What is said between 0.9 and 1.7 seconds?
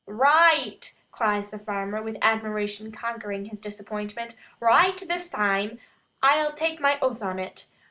cries the